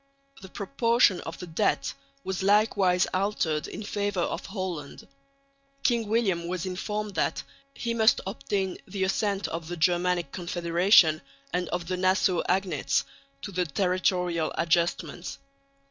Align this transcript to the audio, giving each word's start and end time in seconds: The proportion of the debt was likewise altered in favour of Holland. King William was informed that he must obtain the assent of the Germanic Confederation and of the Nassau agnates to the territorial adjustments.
The 0.41 0.49
proportion 0.49 1.21
of 1.27 1.37
the 1.37 1.45
debt 1.45 1.93
was 2.23 2.41
likewise 2.41 3.05
altered 3.13 3.67
in 3.67 3.83
favour 3.83 4.21
of 4.21 4.47
Holland. 4.47 5.07
King 5.83 6.07
William 6.09 6.47
was 6.47 6.65
informed 6.65 7.13
that 7.13 7.43
he 7.75 7.93
must 7.93 8.19
obtain 8.25 8.79
the 8.87 9.03
assent 9.03 9.47
of 9.49 9.67
the 9.67 9.77
Germanic 9.77 10.31
Confederation 10.31 11.21
and 11.53 11.69
of 11.69 11.85
the 11.85 11.97
Nassau 11.97 12.41
agnates 12.49 13.05
to 13.43 13.51
the 13.51 13.63
territorial 13.65 14.51
adjustments. 14.57 15.37